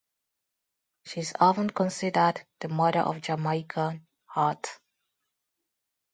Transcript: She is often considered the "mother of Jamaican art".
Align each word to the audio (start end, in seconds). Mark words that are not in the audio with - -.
She 1.05 1.19
is 1.19 1.35
often 1.39 1.69
considered 1.69 2.43
the 2.59 2.69
"mother 2.69 3.01
of 3.01 3.21
Jamaican 3.21 4.07
art". 4.35 4.79